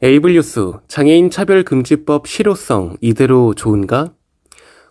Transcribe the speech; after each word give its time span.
에이블 0.00 0.34
뉴스 0.34 0.74
장애인 0.86 1.28
차별 1.28 1.64
금지법 1.64 2.28
실효성 2.28 2.98
이대로 3.00 3.52
좋은가? 3.52 4.14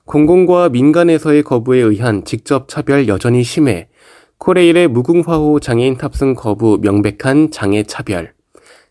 공공과 0.03 0.67
민간에서의 0.67 1.43
거부에 1.43 1.79
의한 1.79 2.25
직접 2.25 2.67
차별 2.67 3.07
여전히 3.07 3.41
심해 3.43 3.87
코레일의 4.37 4.89
무궁화호 4.89 5.61
장애인 5.61 5.95
탑승 5.95 6.35
거부 6.35 6.79
명백한 6.81 7.51
장애 7.51 7.83
차별 7.83 8.33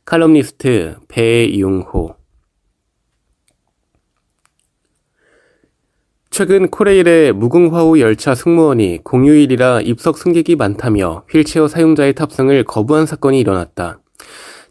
칼럼니스트 0.06 0.96
배용호 1.08 2.16
최근 6.30 6.70
코레일의 6.70 7.34
무궁화호 7.34 8.00
열차 8.00 8.34
승무원이 8.34 9.00
공휴일이라 9.04 9.82
입석 9.82 10.16
승객이 10.16 10.56
많다며 10.56 11.26
휠체어 11.30 11.68
사용자의 11.68 12.14
탑승을 12.14 12.64
거부한 12.64 13.04
사건이 13.04 13.38
일어났다. 13.38 14.00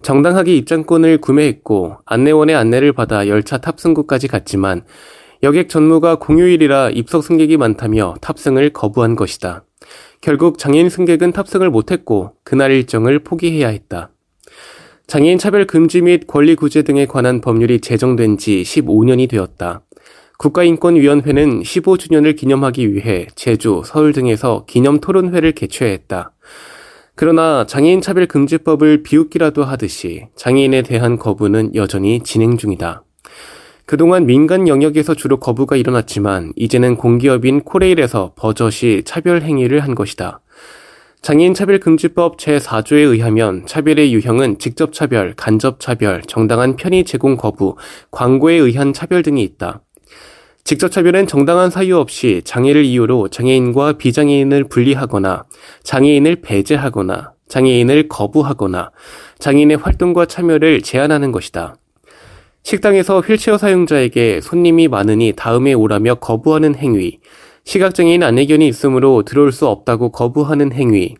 정당하게 0.05 0.55
입장권을 0.57 1.17
구매했고 1.17 1.97
안내원의 2.05 2.55
안내를 2.55 2.93
받아 2.93 3.27
열차 3.27 3.57
탑승구까지 3.57 4.27
갔지만 4.27 4.83
여객 5.41 5.67
전무가 5.67 6.19
공휴일이라 6.19 6.91
입석 6.91 7.23
승객이 7.23 7.57
많다며 7.57 8.13
탑승을 8.21 8.69
거부한 8.69 9.15
것이다. 9.15 9.63
결국 10.21 10.59
장애인 10.59 10.89
승객은 10.89 11.31
탑승을 11.31 11.71
못했고 11.71 12.33
그날 12.43 12.69
일정을 12.69 13.23
포기해야 13.23 13.69
했다. 13.69 14.11
장애인 15.07 15.39
차별 15.39 15.65
금지 15.65 16.01
및 16.01 16.27
권리 16.27 16.53
구제 16.53 16.83
등에 16.83 17.07
관한 17.07 17.41
법률이 17.41 17.81
제정된 17.81 18.37
지 18.37 18.61
15년이 18.61 19.27
되었다. 19.27 19.81
국가인권위원회는 20.37 21.63
15주년을 21.63 22.35
기념하기 22.35 22.93
위해 22.93 23.25
제주, 23.33 23.81
서울 23.83 24.13
등에서 24.13 24.65
기념 24.67 24.99
토론회를 24.99 25.53
개최했다. 25.53 26.31
그러나 27.15 27.65
장애인 27.65 28.01
차별 28.01 28.25
금지법을 28.25 29.03
비웃기라도 29.03 29.63
하듯이 29.63 30.27
장애인에 30.35 30.81
대한 30.81 31.17
거부는 31.17 31.73
여전히 31.73 32.19
진행 32.21 32.57
중이다. 32.57 33.03
그동안 33.85 34.25
민간 34.25 34.67
영역에서 34.67 35.13
주로 35.13 35.39
거부가 35.39 35.77
일어났지만 35.77 36.51
이제는 36.57 36.97
공기업인 36.97 37.61
코레일에서 37.61 38.33
버젓이 38.35 39.03
차별 39.05 39.43
행위를 39.43 39.79
한 39.79 39.95
것이다. 39.95 40.41
장애인 41.21 41.53
차별 41.53 41.79
금지법 41.79 42.37
제4조에 42.37 42.97
의하면 42.97 43.65
차별의 43.65 44.13
유형은 44.13 44.59
직접 44.59 44.91
차별, 44.91 45.33
간접 45.35 45.79
차별, 45.79 46.21
정당한 46.21 46.75
편의 46.75 47.05
제공 47.05 47.37
거부, 47.37 47.77
광고에 48.11 48.55
의한 48.55 48.91
차별 48.91 49.23
등이 49.23 49.41
있다. 49.41 49.81
직접 50.67 50.89
차별은 50.89 51.27
정당한 51.27 51.69
사유 51.69 51.95
없이 51.95 52.41
장애를 52.43 52.85
이유로 52.85 53.27
장애인과 53.27 53.99
비장애인을 53.99 54.63
분리하거나 54.63 55.45
장애인을 55.83 56.37
배제하거나 56.37 57.33
장애인을 57.47 58.07
거부하거나 58.07 58.89
장애인의 59.37 59.77
활동과 59.77 60.25
참여를 60.25 60.81
제한하는 60.81 61.31
것이다. 61.31 61.75
식당에서 62.63 63.19
휠체어 63.19 63.59
사용자에게 63.59 64.41
손님이 64.41 64.87
많으니 64.87 65.33
다음에 65.35 65.73
오라며 65.73 66.15
거부하는 66.15 66.73
행위, 66.73 67.19
시각장애인 67.65 68.23
안내견이 68.23 68.67
있으므로 68.67 69.21
들어올 69.21 69.51
수 69.51 69.67
없다고 69.67 70.09
거부하는 70.09 70.73
행위, 70.73 71.13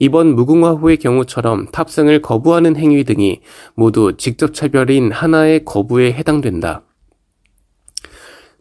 이번 0.00 0.34
무궁화호의 0.34 0.96
경우처럼 0.96 1.68
탑승을 1.70 2.20
거부하는 2.20 2.74
행위 2.74 3.04
등이 3.04 3.42
모두 3.76 4.16
직접 4.16 4.54
차별인 4.54 5.12
하나의 5.12 5.64
거부에 5.64 6.12
해당된다. 6.14 6.82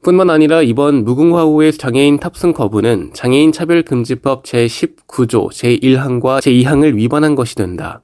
뿐만 0.07 0.29
아니라 0.29 0.61
이번 0.61 1.03
무궁화호의 1.03 1.73
장애인 1.73 2.19
탑승 2.19 2.53
거부는 2.53 3.11
장애인 3.13 3.51
차별금지법 3.51 4.45
제19조 4.45 5.49
제1항과 5.49 6.39
제2항을 6.39 6.95
위반한 6.95 7.35
것이 7.35 7.55
된다. 7.55 8.01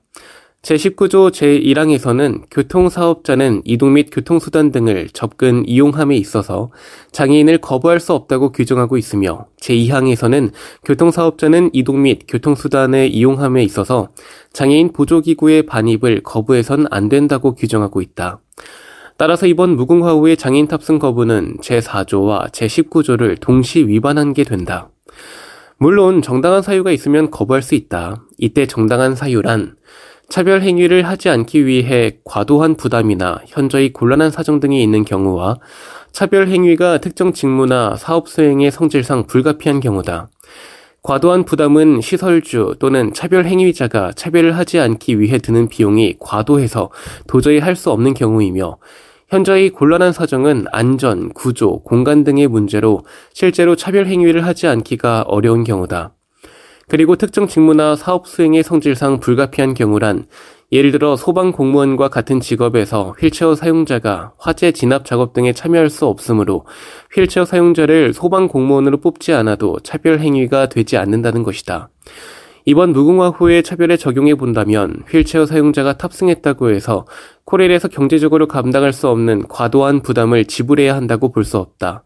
제19조 0.63 1.31
제1항에서는 1.31 2.41
교통사업자는 2.51 3.61
이동 3.63 3.93
및 3.93 4.09
교통수단 4.11 4.73
등을 4.73 5.11
접근 5.13 5.63
이용함에 5.65 6.17
있어서 6.17 6.71
장애인을 7.13 7.59
거부할 7.59 8.01
수 8.01 8.11
없다고 8.11 8.51
규정하고 8.51 8.97
있으며 8.97 9.45
제2항에서는 9.61 10.51
교통사업자는 10.83 11.69
이동 11.71 12.01
및 12.01 12.23
교통수단의 12.27 13.13
이용함에 13.13 13.63
있어서 13.63 14.09
장애인 14.51 14.91
보조기구의 14.91 15.67
반입을 15.67 16.23
거부해선 16.23 16.87
안 16.91 17.07
된다고 17.07 17.55
규정하고 17.55 18.01
있다. 18.01 18.41
따라서 19.23 19.47
이번 19.47 19.77
무궁화호의 19.77 20.35
장애인 20.35 20.67
탑승 20.67 20.99
거부는 20.99 21.55
제4조와 21.61 22.51
제19조를 22.51 23.39
동시 23.39 23.87
위반한 23.87 24.33
게 24.33 24.43
된다. 24.43 24.89
물론 25.77 26.21
정당한 26.21 26.61
사유가 26.61 26.91
있으면 26.91 27.31
거부할 27.31 27.61
수 27.61 27.73
있다. 27.73 28.25
이때 28.37 28.67
정당한 28.67 29.15
사유란 29.15 29.77
차별 30.27 30.61
행위를 30.61 31.07
하지 31.07 31.29
않기 31.29 31.65
위해 31.65 32.17
과도한 32.25 32.75
부담이나 32.75 33.39
현저히 33.47 33.93
곤란한 33.93 34.29
사정 34.29 34.59
등이 34.59 34.83
있는 34.83 35.05
경우와 35.05 35.57
차별 36.11 36.49
행위가 36.49 36.97
특정 36.97 37.31
직무나 37.31 37.95
사업 37.95 38.27
수행의 38.27 38.71
성질상 38.71 39.27
불가피한 39.27 39.79
경우다. 39.79 40.31
과도한 41.01 41.43
부담은 41.43 41.99
시설주 41.99 42.75
또는 42.79 43.13
차별 43.13 43.45
행위자가 43.45 44.11
차별을 44.13 44.57
하지 44.57 44.79
않기 44.79 45.19
위해 45.19 45.37
드는 45.37 45.69
비용이 45.69 46.15
과도해서 46.19 46.91
도저히 47.27 47.59
할 47.59 47.75
수 47.75 47.89
없는 47.91 48.13
경우이며 48.13 48.77
현저히 49.33 49.71
곤란한 49.71 50.13
사정은 50.13 50.65
안전, 50.71 51.33
구조, 51.33 51.79
공간 51.79 52.23
등의 52.23 52.47
문제로 52.47 53.01
실제로 53.33 53.75
차별 53.75 54.05
행위를 54.05 54.45
하지 54.45 54.67
않기가 54.67 55.23
어려운 55.23 55.63
경우다. 55.63 56.13
그리고 56.87 57.15
특정 57.15 57.47
직무나 57.47 57.95
사업 57.95 58.27
수행의 58.27 58.61
성질상 58.61 59.21
불가피한 59.21 59.73
경우란 59.73 60.27
예를 60.71 60.91
들어 60.91 61.15
소방 61.15 61.51
공무원과 61.51 62.09
같은 62.09 62.41
직업에서 62.41 63.15
휠체어 63.19 63.55
사용자가 63.55 64.33
화재 64.37 64.71
진압 64.71 65.03
작업 65.03 65.33
등에 65.33 65.51
참여할 65.51 65.89
수 65.89 66.05
없으므로 66.05 66.67
휠체어 67.15 67.45
사용자를 67.45 68.13
소방 68.13 68.47
공무원으로 68.47 68.97
뽑지 69.01 69.33
않아도 69.33 69.79
차별 69.79 70.19
행위가 70.19 70.69
되지 70.69 70.97
않는다는 70.97 71.41
것이다. 71.41 71.89
이번 72.65 72.93
무궁화 72.93 73.29
후에 73.29 73.61
차별에 73.61 73.97
적용해 73.97 74.35
본다면 74.35 75.03
휠체어 75.09 75.45
사용자가 75.45 75.97
탑승했다고 75.97 76.69
해서 76.71 77.05
코레일에서 77.45 77.89
경제적으로 77.89 78.47
감당할 78.47 78.93
수 78.93 79.09
없는 79.09 79.47
과도한 79.49 80.01
부담을 80.01 80.45
지불해야 80.45 80.95
한다고 80.95 81.31
볼 81.31 81.43
수 81.43 81.57
없다. 81.57 82.05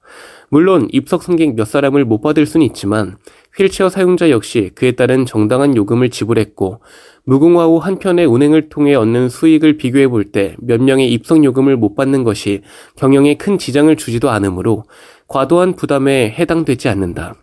물론 0.50 0.88
입석 0.91 1.22
승객 1.23 1.56
몇 1.56 1.66
사람을 1.68 2.06
못 2.06 2.22
받을 2.22 2.45
수는 2.47 2.66
있지만 2.66 3.18
휠체어 3.56 3.90
사용자 3.90 4.31
역시 4.31 4.72
그에 4.73 4.94
따른 4.94 5.25
정당한 5.27 5.75
요금을 5.75 6.09
지불했고 6.09 6.81
무궁화호 7.25 7.77
한편의 7.80 8.25
운행을 8.25 8.69
통해 8.69 8.95
얻는 8.95 9.30
수익을 9.30 9.77
비교해 9.77 10.07
볼 10.07 10.31
때 10.31 10.56
몇 10.60 10.81
명의 10.81 11.12
입석 11.12 11.44
요금을 11.44 11.77
못 11.77 11.94
받는 11.95 12.24
것이 12.24 12.62
경영에 12.95 13.36
큰 13.36 13.60
지장을 13.60 13.95
주지도 13.95 14.31
않으므로 14.31 14.86
과도한 15.27 15.75
부담에 15.75 16.31
해당되지 16.39 16.89
않는다. 16.89 17.36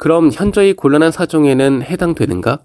그럼 0.00 0.30
현저히 0.32 0.72
곤란한 0.72 1.12
사정에는 1.12 1.82
해당되는가? 1.82 2.60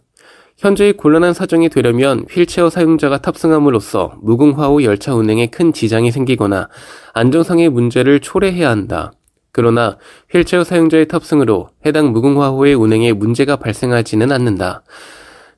현저히 0.58 0.94
곤란한 0.94 1.34
사정이 1.34 1.68
되려면 1.68 2.26
휠체어 2.32 2.70
사용자가 2.70 3.18
탑승함으로써 3.18 4.14
무궁화 4.22 4.68
호 4.68 4.82
열차 4.84 5.14
운행에 5.14 5.48
큰 5.48 5.74
지장이 5.74 6.12
생기거나 6.14 6.70
안정상의 7.14 7.68
문제를 7.68 8.22
초래해야 8.22 8.70
한다. 8.70 9.12
그러나 9.52 9.98
휠체어 10.32 10.64
사용자의 10.64 11.10
탑승으로 11.10 11.72
해당 11.86 12.14
무궁화호의 12.14 12.74
운행에 12.74 13.12
문제가 13.12 13.58
발생하지는 13.58 14.32
않는다. 14.32 14.84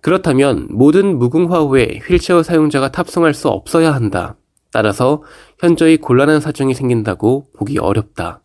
그렇다면 0.02 0.70
모든 0.72 1.20
무궁화호에 1.20 2.00
휠체어 2.08 2.42
사용자가 2.42 2.92
탑승할 2.92 3.36
수 3.36 3.50
없어야 3.50 3.94
한다. 3.94 4.36
따라서 4.72 5.22
현저히 5.60 5.98
곤란한 5.98 6.42
사정이 6.42 6.74
생긴다고 6.74 7.50
보기 7.56 7.78
어렵다. 7.78 8.42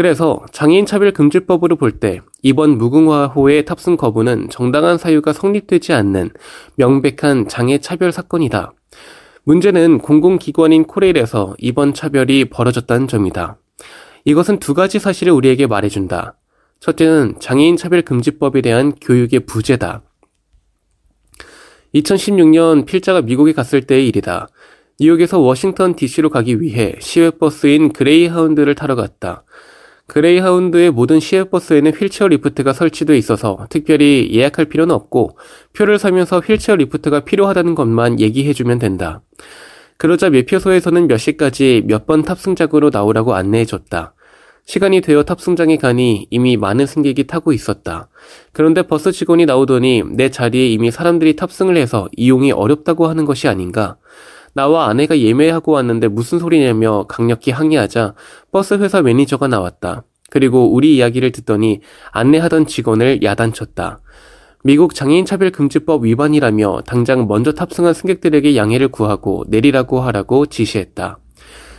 그래서 0.00 0.40
장애인 0.50 0.86
차별 0.86 1.12
금지법으로 1.12 1.76
볼 1.76 2.00
때 2.00 2.22
이번 2.40 2.78
무궁화호의 2.78 3.66
탑승 3.66 3.98
거부는 3.98 4.48
정당한 4.48 4.96
사유가 4.96 5.34
성립되지 5.34 5.92
않는 5.92 6.30
명백한 6.76 7.48
장애 7.48 7.76
차별 7.76 8.10
사건이다. 8.10 8.72
문제는 9.44 9.98
공공기관인 9.98 10.84
코레일에서 10.84 11.54
이번 11.58 11.92
차별이 11.92 12.46
벌어졌다는 12.46 13.08
점이다. 13.08 13.58
이것은 14.24 14.58
두 14.58 14.72
가지 14.72 14.98
사실을 14.98 15.34
우리에게 15.34 15.66
말해준다. 15.66 16.38
첫째는 16.80 17.34
장애인 17.38 17.76
차별 17.76 18.00
금지법에 18.00 18.62
대한 18.62 18.94
교육의 19.02 19.40
부재다. 19.40 20.00
2016년 21.94 22.86
필자가 22.86 23.20
미국에 23.20 23.52
갔을 23.52 23.82
때의 23.82 24.08
일이다. 24.08 24.48
뉴욕에서 24.98 25.40
워싱턴 25.40 25.94
DC로 25.94 26.30
가기 26.30 26.62
위해 26.62 26.94
시외버스인 27.00 27.92
그레이하운드를 27.92 28.74
타러 28.74 28.94
갔다. 28.94 29.44
그레이하운드의 30.10 30.90
모든 30.90 31.20
시외버스에는 31.20 31.92
휠체어 31.92 32.26
리프트가 32.26 32.72
설치되어 32.72 33.14
있어서 33.14 33.66
특별히 33.70 34.28
예약할 34.32 34.64
필요는 34.64 34.92
없고 34.92 35.38
표를 35.72 36.00
사면서 36.00 36.40
휠체어 36.40 36.74
리프트가 36.74 37.20
필요하다는 37.20 37.76
것만 37.76 38.18
얘기해주면 38.18 38.80
된다. 38.80 39.22
그러자 39.98 40.28
매표소에서는 40.30 41.06
몇 41.06 41.16
시까지 41.16 41.84
몇 41.86 42.06
번 42.06 42.22
탑승장으로 42.22 42.90
나오라고 42.92 43.34
안내해줬다. 43.34 44.14
시간이 44.66 45.00
되어 45.00 45.22
탑승장에 45.22 45.76
가니 45.76 46.26
이미 46.30 46.56
많은 46.56 46.86
승객이 46.86 47.28
타고 47.28 47.52
있었다. 47.52 48.08
그런데 48.52 48.82
버스 48.82 49.12
직원이 49.12 49.46
나오더니 49.46 50.02
내 50.10 50.28
자리에 50.28 50.66
이미 50.70 50.90
사람들이 50.90 51.36
탑승을 51.36 51.76
해서 51.76 52.08
이용이 52.16 52.50
어렵다고 52.50 53.06
하는 53.06 53.26
것이 53.26 53.46
아닌가. 53.46 53.96
나와 54.54 54.88
아내가 54.88 55.18
예매하고 55.18 55.72
왔는데 55.72 56.08
무슨 56.08 56.38
소리냐며 56.38 57.04
강력히 57.08 57.50
항의하자 57.50 58.14
버스 58.52 58.74
회사 58.74 59.02
매니저가 59.02 59.48
나왔다. 59.48 60.04
그리고 60.30 60.72
우리 60.72 60.96
이야기를 60.96 61.32
듣더니 61.32 61.80
안내하던 62.12 62.66
직원을 62.66 63.22
야단쳤다. 63.22 64.00
미국 64.62 64.94
장애인 64.94 65.24
차별 65.24 65.50
금지법 65.50 66.04
위반이라며 66.04 66.82
당장 66.86 67.26
먼저 67.26 67.52
탑승한 67.52 67.94
승객들에게 67.94 68.56
양해를 68.56 68.88
구하고 68.88 69.44
내리라고 69.48 70.00
하라고 70.00 70.46
지시했다. 70.46 71.18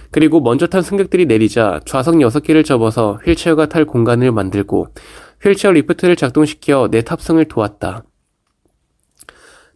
그리고 0.09 0.41
먼저 0.41 0.67
탄 0.67 0.81
승객들이 0.81 1.25
내리자 1.25 1.79
좌석 1.85 2.15
6개를 2.15 2.65
접어서 2.65 3.19
휠체어가 3.25 3.67
탈 3.67 3.85
공간을 3.85 4.31
만들고 4.31 4.87
휠체어 5.41 5.71
리프트를 5.71 6.15
작동시켜 6.15 6.89
내 6.91 7.01
탑승을 7.01 7.45
도왔다. 7.45 8.03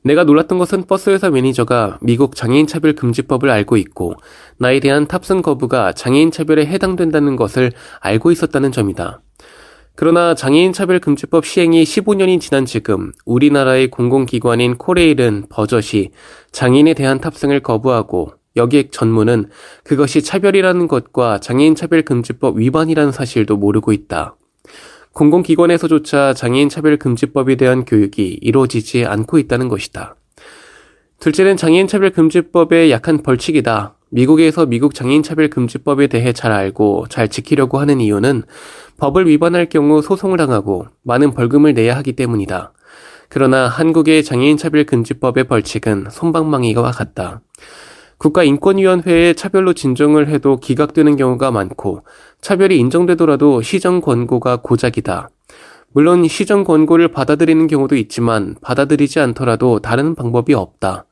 내가 0.06 0.24
놀랐던 0.24 0.60
것은 0.60 0.86
버스 0.86 1.10
회사 1.10 1.31
매니저가 1.31 1.98
미국 2.00 2.36
장애인 2.36 2.68
차별 2.68 2.94
금지법을 2.94 3.50
알고 3.50 3.75
있고 3.78 4.13
나에 4.60 4.80
대한 4.80 5.07
탑승 5.07 5.42
거부가 5.42 5.94
장애인 5.94 6.30
차별에 6.30 6.68
해당된다는 6.68 7.36
것을 7.36 7.72
알고 8.02 8.31
있었다는 8.31 8.72
점이다. 8.72 9.22
그러나 9.96 10.36
장애인 10.36 10.74
차별 10.74 11.00
금지법 11.00 11.46
시행이 11.46 11.84
15년이 11.84 12.40
지난 12.40 12.66
지금 12.66 13.13
우리나라의 13.25 13.90
공공기관인 13.90 14.78
코레일은 14.78 15.48
버젓이 15.50 16.12
장애인에 16.52 16.94
대한 16.94 17.19
탑승을 17.19 17.62
거부하고 17.62 18.34
여기에 18.57 18.90
전문은 18.92 19.50
그것이 19.84 20.22
차별이라는 20.22 20.88
것과 20.88 21.40
장애인 21.40 21.74
차별금지법 21.74 22.60
위반이라는 22.60 23.12
사실도 23.12 23.57
모르고 23.57 23.92
있다. 23.92 24.36
공공기관에서조차 25.15 26.33
장애인 26.33 26.67
차별 26.67 26.97
금지법에 26.97 27.56
대한 27.56 27.85
교육이 27.85 28.38
이루어지지 28.41 29.06
않고 29.06 29.38
있다는 29.39 29.69
것이다. 29.69 30.17
둘째는 31.21 31.56
장애인 31.56 31.88
차별 31.88 32.09
금지법의 32.09 32.91
약한 32.91 33.23
벌칙이다. 33.23 33.95
미국에서 34.09 34.65
미국 34.65 34.94
장애인 34.94 35.23
차별 35.23 35.50
금지법에 35.50 36.07
대해 36.07 36.33
잘 36.33 36.51
알고 36.51 37.06
잘 37.07 37.29
지키려고 37.29 37.79
하는 37.79 38.01
이유는 38.01 38.44
법을 38.97 39.25
위반할 39.29 39.69
경우 39.69 40.01
소송을 40.01 40.35
당하고 40.35 40.88
많은 41.03 41.31
벌금을 41.31 41.73
내야 41.73 41.95
하기 41.95 42.13
때문이다. 42.13 42.73
그러나 43.29 43.69
한국의 43.69 44.21
장애인 44.21 44.57
차별 44.57 44.83
금지법의 44.83 45.45
벌칙은 45.45 46.07
손방망이와 46.11 46.91
같다. 46.91 47.39
국가인권위원회에 48.17 49.33
차별로 49.33 49.73
진정을 49.73 50.29
해도 50.29 50.57
기각되는 50.57 51.15
경우가 51.15 51.51
많고 51.51 52.06
차별이 52.41 52.77
인정되더라도 52.79 53.62
시정 53.62 54.01
권고가 54.01 54.57
고작이다. 54.57 55.29
물론 55.91 56.27
시정 56.27 56.63
권고를 56.63 57.07
받아들이는 57.07 57.67
경우도 57.67 57.95
있지만 57.95 58.56
받아들이지 58.62 59.19
않더라도 59.19 59.79
다른 59.79 60.15
방법이 60.15 60.53
없다. 60.53 61.06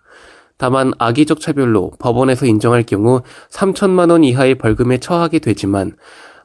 다만 0.57 0.91
악의적 0.97 1.39
차별로 1.39 1.91
법원에서 2.00 2.45
인정할 2.45 2.83
경우 2.83 3.21
3천만 3.49 4.11
원 4.11 4.23
이하의 4.23 4.56
벌금에 4.56 4.99
처하게 4.99 5.39
되지만 5.39 5.95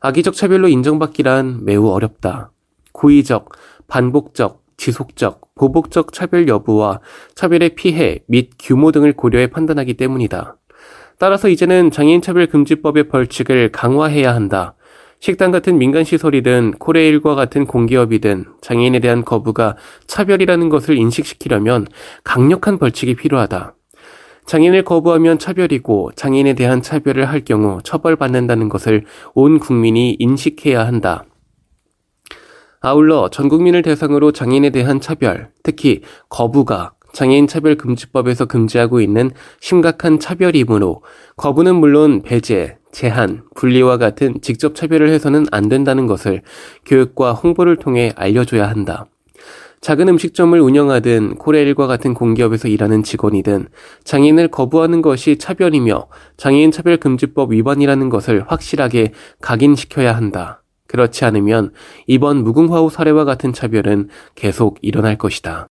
악의적 0.01 0.35
차별로 0.35 0.69
인정받기란 0.69 1.65
매우 1.65 1.89
어렵다. 1.89 2.51
고의적, 2.93 3.51
반복적, 3.87 4.58
지속적, 4.79 5.55
보복적 5.55 6.15
차별 6.15 6.49
여부와 6.49 7.01
차별의 7.35 7.75
피해 7.75 8.21
및 8.27 8.53
규모 8.59 8.91
등을 8.93 9.13
고려해 9.13 9.49
판단하기 9.49 9.95
때문이다. 9.95 10.57
따라서 11.19 11.49
이제는 11.49 11.91
장애인 11.91 12.23
차별 12.23 12.47
금지법의 12.47 13.09
벌칙을 13.09 13.73
강화해야 13.73 14.35
한다. 14.35 14.75
식당 15.21 15.51
같은 15.51 15.79
민간 15.79 16.05
시설이든 16.05 16.75
코레일과 16.79 17.35
같은 17.35 17.67
공기업이든 17.67 18.45
장애인에 18.61 19.01
대한 19.01 19.25
거부가 19.25 19.77
차별이라는 20.07 20.69
것을 20.69 20.97
인식시키려면 20.97 21.89
강력한 22.23 22.79
벌칙이 22.79 23.17
필요하다. 23.17 23.75
장애인을 24.47 24.85
거부하면 24.85 25.41
차별이고 25.41 26.13
장애인에 26.15 26.55
대한 26.55 26.81
차별을 26.81 27.27
할 27.27 27.45
경우 27.45 27.81
처벌받는다는 27.83 28.69
것을 28.69 29.05
온 29.35 29.59
국민이 29.59 30.17
인식해야 30.19 30.87
한다. 30.87 31.25
아울러 32.81 33.29
전 33.29 33.49
국민을 33.49 33.83
대상으로 33.83 34.33
장애인에 34.33 34.71
대한 34.71 35.01
차별, 35.01 35.51
특히 35.63 36.03
거부가 36.29 36.93
장애인 37.13 37.47
차별 37.47 37.77
금지법에서 37.77 38.45
금지하고 38.45 39.01
있는 39.01 39.31
심각한 39.61 40.21
차별이므로 40.21 41.03
거부는 41.37 41.77
물론 41.77 42.23
배제, 42.23 42.77
제한, 42.93 43.43
분리와 43.55 43.97
같은 43.97 44.41
직접 44.41 44.75
차별을 44.75 45.09
해서는 45.09 45.47
안 45.51 45.69
된다는 45.69 46.07
것을 46.07 46.43
교육과 46.87 47.33
홍보를 47.33 47.77
통해 47.77 48.13
알려줘야 48.15 48.69
한다. 48.69 49.07
작은 49.81 50.09
음식점을 50.09 50.59
운영하든 50.59 51.37
코레일과 51.37 51.87
같은 51.87 52.13
공기업에서 52.15 52.69
일하는 52.69 53.03
직원이든 53.05 53.69
장애인을 54.05 54.49
거부하는 54.49 55.03
것이 55.03 55.39
차별이며 55.39 56.09
장애인 56.37 56.73
차별금지법 56.73 57.53
위반이라는 57.53 58.09
것을 58.09 58.45
확실하게 58.49 59.13
각인시켜야 59.41 60.17
한다. 60.17 60.63
그렇지 60.89 61.25
않으면 61.25 61.73
이번 62.07 62.43
무궁화호 62.43 62.91
사례와 62.91 63.25
같은 63.25 63.53
차별은 63.53 64.09
계속 64.35 64.79
일어날 64.83 65.17
것이다. 65.17 65.69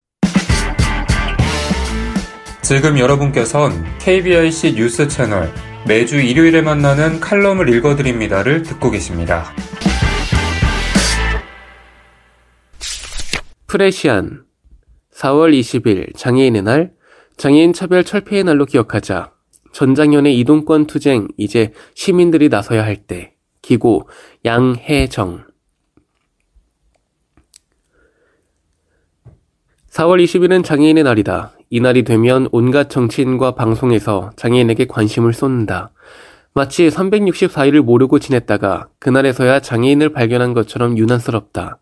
지금 2.61 2.99
여러분께선 2.99 3.71
KBIC 3.99 4.75
뉴스 4.75 5.07
채널 5.07 5.51
매주 5.87 6.19
일요일에 6.19 6.61
만나는 6.61 7.19
칼럼을 7.19 7.69
읽어드립니다를 7.69 8.63
듣고 8.63 8.91
계십니다. 8.91 9.45
프레시안 13.67 14.43
4월 15.13 15.57
20일 15.57 16.15
장애인의 16.15 16.61
날 16.61 16.91
장애인 17.37 17.73
차별 17.73 18.03
철폐의 18.03 18.43
날로 18.43 18.65
기억하자 18.65 19.31
전장현의 19.73 20.37
이동권 20.39 20.87
투쟁 20.87 21.27
이제 21.37 21.71
시민들이 21.95 22.49
나서야 22.49 22.83
할 22.83 22.97
때 23.07 23.36
기고 23.67 24.07
양해정 24.45 25.43
4월 29.89 30.23
20일은 30.23 30.63
장애인의 30.63 31.03
날이다. 31.03 31.51
이날이 31.69 32.03
되면 32.03 32.47
온갖 32.53 32.89
정치인과 32.89 33.55
방송에서 33.55 34.29
장애인에게 34.37 34.87
관심을 34.87 35.33
쏟는다. 35.33 35.91
마치 36.53 36.87
364일을 36.87 37.81
모르고 37.81 38.19
지냈다가 38.19 38.87
그날에서야 38.99 39.59
장애인을 39.59 40.13
발견한 40.13 40.53
것처럼 40.53 40.97
유난스럽다. 40.97 41.77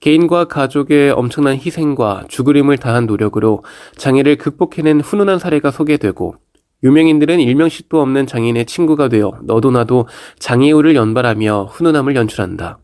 개인과 0.00 0.46
가족의 0.46 1.10
엄청난 1.10 1.56
희생과 1.56 2.24
죽으림을 2.28 2.78
다한 2.78 3.04
노력으로 3.04 3.62
장애를 3.96 4.36
극복해낸 4.36 5.02
훈훈한 5.02 5.38
사례가 5.38 5.70
소개되고 5.70 6.36
유명인들은 6.82 7.40
일명씩도 7.40 8.00
없는 8.00 8.26
장애인의 8.26 8.66
친구가 8.66 9.08
되어 9.08 9.32
너도 9.42 9.70
나도 9.70 10.06
장애우를 10.38 10.94
연발하며 10.94 11.68
훈훈함을 11.72 12.16
연출한다. 12.16 12.78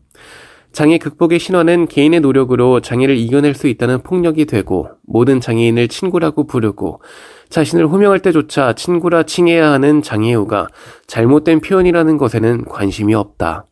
장애 0.71 0.99
극복의 0.99 1.39
신화는 1.39 1.87
개인의 1.87 2.19
노력으로 2.19 2.81
장애를 2.81 3.17
이겨낼 3.17 3.55
수 3.55 3.67
있다는 3.67 4.03
폭력이 4.03 4.45
되고 4.45 4.89
모든 5.07 5.39
장애인을 5.39 5.87
친구라고 5.87 6.45
부르고 6.45 7.01
자신을 7.49 7.87
호명할 7.87 8.19
때조차 8.19 8.73
친구라 8.73 9.23
칭해야 9.23 9.71
하는 9.71 10.03
장애우가 10.03 10.67
잘못된 11.07 11.61
표현이라는 11.61 12.17
것에는 12.17 12.65
관심이 12.65 13.15
없다. 13.15 13.65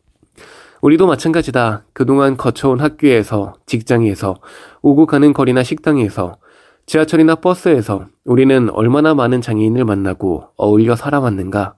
우리도 0.80 1.06
마찬가지다. 1.06 1.84
그동안 1.92 2.36
거쳐온 2.36 2.80
학교에서, 2.80 3.54
직장에서, 3.66 4.36
오고 4.82 5.06
가는 5.06 5.32
거리나 5.32 5.62
식당에서, 5.62 6.36
지하철이나 6.86 7.34
버스에서 7.36 8.06
우리는 8.24 8.70
얼마나 8.70 9.12
많은 9.14 9.40
장애인을 9.40 9.84
만나고 9.84 10.44
어울려 10.56 10.94
살아왔는가? 10.94 11.74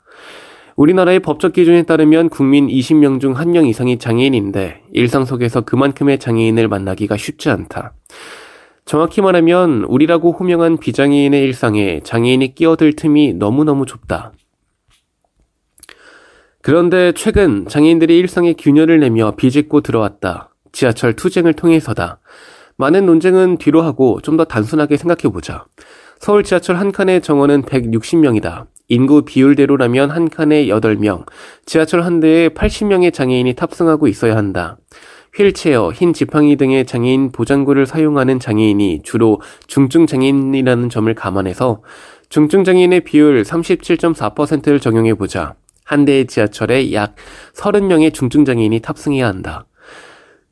우리나라의 0.76 1.20
법적 1.20 1.54
기준에 1.54 1.82
따르면 1.82 2.28
국민 2.28 2.68
20명 2.68 3.20
중 3.20 3.34
1명 3.34 3.66
이상이 3.66 3.98
장애인인데 3.98 4.82
일상 4.92 5.24
속에서 5.24 5.62
그만큼의 5.62 6.18
장애인을 6.18 6.68
만나기가 6.68 7.16
쉽지 7.16 7.48
않다. 7.48 7.94
정확히 8.84 9.20
말하면 9.20 9.84
우리라고 9.84 10.32
호명한 10.32 10.78
비장애인의 10.78 11.42
일상에 11.42 12.00
장애인이 12.04 12.54
끼어들 12.54 12.94
틈이 12.94 13.34
너무너무 13.34 13.86
좁다. 13.86 14.32
그런데 16.62 17.12
최근 17.12 17.66
장애인들이 17.66 18.16
일상에 18.18 18.52
균열을 18.52 19.00
내며 19.00 19.32
비집고 19.36 19.80
들어왔다. 19.80 20.50
지하철 20.72 21.16
투쟁을 21.16 21.54
통해서다. 21.54 22.20
많은 22.78 23.06
논쟁은 23.06 23.58
뒤로 23.58 23.82
하고 23.82 24.20
좀 24.22 24.36
더 24.38 24.44
단순하게 24.44 24.96
생각해 24.96 25.32
보자. 25.32 25.64
서울 26.20 26.44
지하철 26.44 26.76
한 26.76 26.92
칸의 26.92 27.22
정원은 27.22 27.62
160명이다. 27.62 28.66
인구 28.86 29.22
비율대로라면 29.22 30.10
한 30.10 30.28
칸에 30.30 30.66
8명, 30.66 31.26
지하철 31.66 32.02
한 32.02 32.20
대에 32.20 32.48
80명의 32.50 33.12
장애인이 33.12 33.52
탑승하고 33.54 34.06
있어야 34.06 34.36
한다. 34.36 34.78
휠체어, 35.34 35.90
흰 35.92 36.12
지팡이 36.12 36.56
등의 36.56 36.86
장애인 36.86 37.32
보장구를 37.32 37.84
사용하는 37.86 38.38
장애인이 38.38 39.02
주로 39.02 39.40
중증 39.66 40.06
장애인이라는 40.06 40.88
점을 40.88 41.12
감안해서 41.12 41.82
중증 42.28 42.62
장애인의 42.64 43.00
비율 43.00 43.42
37.4%를 43.42 44.78
적용해 44.80 45.14
보자. 45.14 45.54
한 45.84 46.04
대의 46.04 46.26
지하철에 46.26 46.92
약 46.92 47.14
30명의 47.54 48.14
중증 48.14 48.44
장애인이 48.44 48.80
탑승해야 48.80 49.26
한다. 49.26 49.66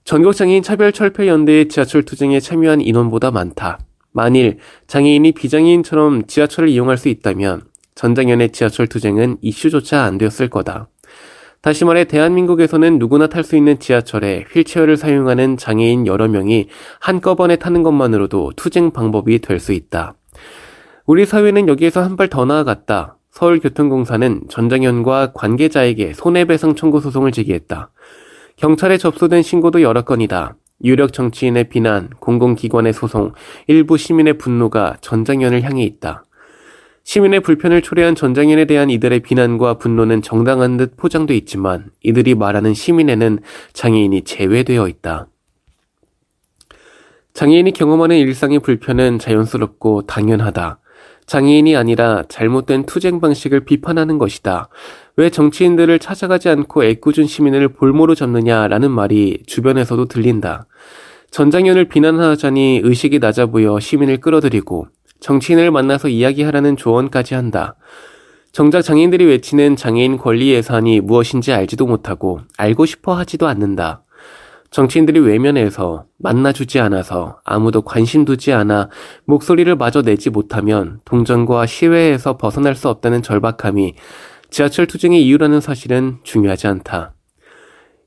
전국 0.07 0.35
장애인 0.37 0.63
차별 0.63 0.93
철폐 0.93 1.27
연대의 1.27 1.69
지하철 1.69 2.05
투쟁에 2.05 2.39
참여한 2.39 2.81
인원보다 2.81 3.33
많다. 3.33 3.81
만일 4.13 4.59
장애인이 4.87 5.33
비장애인처럼 5.33 6.29
지하철을 6.29 6.69
이용할 6.69 6.97
수 6.97 7.09
있다면 7.09 7.63
전장현의 7.97 8.53
지하철 8.53 8.87
투쟁은 8.87 9.39
이슈조차 9.41 10.05
안 10.05 10.17
되었을 10.17 10.49
거다. 10.49 10.89
다시 11.61 11.85
말해 11.85 12.05
대한민국에서는 12.05 13.01
누구나 13.01 13.27
탈 13.27 13.43
수 13.43 13.57
있는 13.57 13.81
지하철에 13.81 14.45
휠체어를 14.53 14.97
사용하는 14.97 15.57
장애인 15.57 16.07
여러 16.07 16.29
명이 16.29 16.69
한꺼번에 17.01 17.57
타는 17.57 17.83
것만으로도 17.83 18.53
투쟁 18.55 18.93
방법이 18.93 19.41
될 19.41 19.59
수 19.59 19.73
있다. 19.73 20.15
우리 21.05 21.27
사회는 21.27 21.67
여기에서 21.67 22.01
한 22.05 22.15
발 22.15 22.29
더 22.29 22.45
나아갔다. 22.45 23.17
서울교통공사는 23.33 24.43
전장현과 24.49 25.33
관계자에게 25.35 26.13
손해배상 26.15 26.77
청구 26.77 27.01
소송을 27.01 27.33
제기했다. 27.33 27.91
경찰에 28.57 28.97
접수된 28.97 29.43
신고도 29.43 29.83
여러 29.83 30.03
건이다. 30.03 30.57
유력 30.85 31.13
정치인의 31.13 31.69
비난, 31.69 32.09
공공기관의 32.21 32.93
소송, 32.95 33.33
일부 33.67 33.99
시민의 33.99 34.39
분노가 34.39 34.97
전장현을 35.03 35.63
향해 35.63 35.85
있다. 35.85 36.25
시민의 37.05 37.41
불편을 37.41 37.83
초래한 37.83 38.15
전장현에 38.15 38.65
대한 38.65 38.91
이들의 38.91 39.21
비난과 39.21 39.75
분노는 39.75 40.23
정당한 40.23 40.77
듯 40.77 40.97
포장돼 40.97 41.37
있지만 41.37 41.91
이들이 42.03 42.35
말하는 42.35 42.75
시민에는 42.75 43.41
장애인이 43.75 44.25
제외되어 44.25 44.89
있다. 44.89 45.29
장애인이 47.35 47.73
경험하는 47.73 48.17
일상의 48.17 48.59
불편은 48.61 49.19
자연스럽고 49.19 50.03
당연하다. 50.07 50.81
장애인이 51.27 51.77
아니라 51.77 52.25
잘못된 52.29 52.87
투쟁 52.87 53.21
방식을 53.21 53.67
비판하는 53.67 54.17
것이다. 54.17 54.69
왜 55.19 55.31
정치인들을 55.31 55.99
찾아가지 55.99 56.51
않고 56.51 56.85
애꿎은 56.85 57.27
시민을 57.27 57.69
볼모로 57.69 58.15
잡느냐라는 58.15 58.91
말이 58.91 59.39
주변에서도 59.47 60.05
들린다. 60.07 60.67
전장현을 61.31 61.87
비난하자니 61.87 62.83
의식이 62.85 63.19
낮아 63.19 63.47
보여 63.47 63.81
시민을 63.81 64.19
끌어들이고 64.19 64.87
정치인을 65.21 65.71
만나서 65.71 66.09
이야기하라는 66.09 66.77
조언까지 66.77 67.35
한다. 67.35 67.77
정작 68.53 68.83
장애인들이 68.83 69.25
외치는 69.25 69.77
장애인 69.77 70.19
권리 70.19 70.51
예산이 70.51 71.01
무엇인지 71.01 71.53
알지도 71.53 71.87
못하고 71.87 72.41
알고 72.59 72.85
싶어 72.85 73.15
하지도 73.15 73.47
않는다. 73.47 74.03
정치인들이 74.71 75.21
외면해서 75.21 76.05
만나주지 76.19 76.81
않아서 76.81 77.39
아무도 77.45 77.81
관심 77.83 78.27
두지 78.27 78.53
않아 78.53 78.91
목소리를 79.25 79.75
마저 79.77 80.03
내지 80.03 80.29
못하면 80.29 81.01
동정과 81.07 81.65
시외에서 81.65 82.37
벗어날 82.37 82.75
수 82.75 82.91
없다는 82.91 83.23
절박함이 83.23 83.95
지하철 84.51 84.87
투쟁의 84.87 85.25
이유라는 85.27 85.61
사실은 85.61 86.19
중요하지 86.23 86.67
않다. 86.67 87.15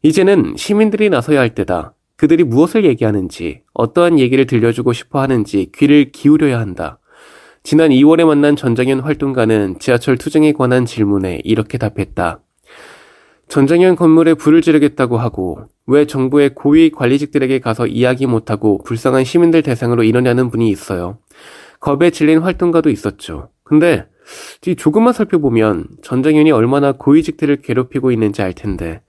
이제는 0.01 0.55
시민들이 0.57 1.09
나서야 1.09 1.39
할 1.39 1.53
때다. 1.53 1.93
그들이 2.15 2.43
무엇을 2.43 2.85
얘기하는지, 2.85 3.61
어떠한 3.73 4.19
얘기를 4.19 4.45
들려주고 4.45 4.93
싶어 4.93 5.21
하는지 5.21 5.71
귀를 5.75 6.11
기울여야 6.11 6.59
한다. 6.59 6.99
지난 7.63 7.89
2월에 7.91 8.25
만난 8.25 8.55
전장현 8.55 9.01
활동가는 9.01 9.79
지하철 9.79 10.17
투쟁에 10.17 10.53
관한 10.53 10.85
질문에 10.85 11.41
이렇게 11.43 11.77
답했다. 11.77 12.41
전장현 13.49 13.95
건물에 13.95 14.35
불을 14.35 14.61
지르겠다고 14.61 15.17
하고 15.17 15.63
왜 15.87 16.05
정부의 16.05 16.53
고위 16.53 16.91
관리직들에게 16.91 17.59
가서 17.59 17.87
이야기 17.87 18.27
못하고 18.27 18.83
불쌍한 18.83 19.23
시민들 19.23 19.63
대상으로 19.63 20.03
이러냐는 20.03 20.51
분이 20.51 20.69
있어요. 20.69 21.17
겁에 21.79 22.11
질린 22.11 22.39
활동가도 22.39 22.89
있었죠. 22.89 23.49
근데 23.63 24.05
조금만 24.77 25.13
살펴보면 25.13 25.85
전장현이 26.03 26.51
얼마나 26.51 26.91
고위직들을 26.91 27.57
괴롭히고 27.57 28.11
있는지 28.11 28.41
알 28.41 28.53
텐데 28.53 29.01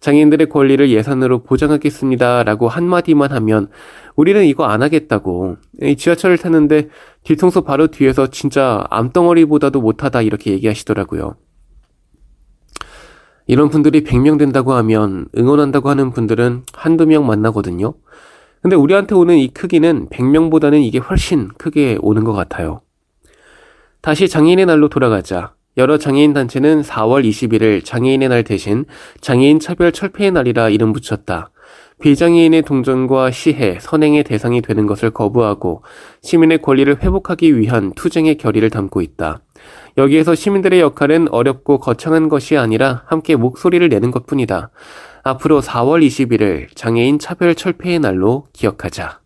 장애인들의 0.00 0.48
권리를 0.48 0.90
예산으로 0.90 1.42
보장하겠습니다 1.42 2.44
라고 2.44 2.68
한마디만 2.68 3.32
하면 3.32 3.68
우리는 4.14 4.44
이거 4.44 4.64
안 4.64 4.82
하겠다고 4.82 5.56
지하철을 5.96 6.38
탔는데 6.38 6.88
뒤통수 7.24 7.62
바로 7.62 7.88
뒤에서 7.88 8.28
진짜 8.28 8.84
암덩어리보다도 8.90 9.80
못하다 9.80 10.22
이렇게 10.22 10.52
얘기하시더라고요. 10.52 11.36
이런 13.46 13.68
분들이 13.70 14.02
100명 14.02 14.38
된다고 14.38 14.72
하면 14.74 15.26
응원한다고 15.36 15.88
하는 15.88 16.10
분들은 16.10 16.64
한두 16.72 17.06
명 17.06 17.26
만나거든요. 17.26 17.94
근데 18.60 18.74
우리한테 18.74 19.14
오는 19.14 19.36
이 19.36 19.48
크기는 19.48 20.08
100명보다는 20.08 20.82
이게 20.82 20.98
훨씬 20.98 21.48
크게 21.56 21.98
오는 22.00 22.24
것 22.24 22.32
같아요. 22.32 22.80
다시 24.06 24.28
장애인의 24.28 24.66
날로 24.66 24.88
돌아가자. 24.88 25.54
여러 25.76 25.98
장애인 25.98 26.32
단체는 26.32 26.82
4월 26.82 27.28
21일 27.28 27.84
장애인의 27.84 28.28
날 28.28 28.44
대신 28.44 28.84
장애인 29.20 29.58
차별 29.58 29.90
철폐의 29.90 30.30
날이라 30.30 30.68
이름 30.68 30.92
붙였다. 30.92 31.50
비장애인의 32.00 32.62
동정과 32.62 33.32
시해, 33.32 33.78
선행의 33.80 34.22
대상이 34.22 34.62
되는 34.62 34.86
것을 34.86 35.10
거부하고 35.10 35.82
시민의 36.22 36.62
권리를 36.62 37.02
회복하기 37.02 37.58
위한 37.58 37.94
투쟁의 37.94 38.36
결의를 38.36 38.70
담고 38.70 39.00
있다. 39.00 39.40
여기에서 39.98 40.36
시민들의 40.36 40.78
역할은 40.78 41.26
어렵고 41.32 41.80
거창한 41.80 42.28
것이 42.28 42.56
아니라 42.56 43.02
함께 43.06 43.34
목소리를 43.34 43.88
내는 43.88 44.12
것 44.12 44.24
뿐이다. 44.26 44.70
앞으로 45.24 45.60
4월 45.60 46.06
21일 46.06 46.68
장애인 46.76 47.18
차별 47.18 47.56
철폐의 47.56 47.98
날로 47.98 48.46
기억하자. 48.52 49.25